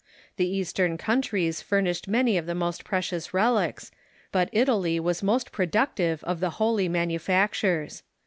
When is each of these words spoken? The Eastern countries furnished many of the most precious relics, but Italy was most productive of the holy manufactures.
The 0.37 0.49
Eastern 0.49 0.97
countries 0.97 1.61
furnished 1.61 2.07
many 2.07 2.35
of 2.35 2.47
the 2.47 2.55
most 2.55 2.83
precious 2.83 3.35
relics, 3.35 3.91
but 4.31 4.49
Italy 4.51 4.99
was 4.99 5.21
most 5.21 5.51
productive 5.51 6.23
of 6.23 6.39
the 6.39 6.49
holy 6.57 6.89
manufactures. 6.89 8.01